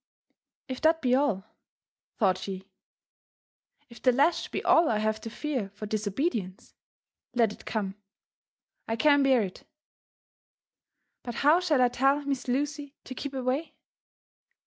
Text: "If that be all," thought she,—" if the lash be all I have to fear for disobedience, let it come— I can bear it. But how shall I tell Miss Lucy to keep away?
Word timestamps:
"If 0.67 0.81
that 0.81 1.03
be 1.03 1.13
all," 1.13 1.45
thought 2.17 2.39
she,—" 2.39 2.67
if 3.87 4.01
the 4.01 4.11
lash 4.11 4.47
be 4.47 4.63
all 4.63 4.89
I 4.89 4.97
have 4.97 5.21
to 5.21 5.29
fear 5.29 5.69
for 5.75 5.85
disobedience, 5.85 6.73
let 7.35 7.53
it 7.53 7.67
come— 7.67 7.93
I 8.89 8.95
can 8.95 9.21
bear 9.21 9.43
it. 9.43 9.63
But 11.21 11.35
how 11.45 11.59
shall 11.59 11.83
I 11.83 11.89
tell 11.89 12.25
Miss 12.25 12.47
Lucy 12.47 12.95
to 13.03 13.13
keep 13.13 13.35
away? 13.35 13.75